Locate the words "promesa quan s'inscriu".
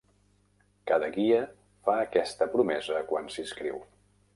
2.59-3.83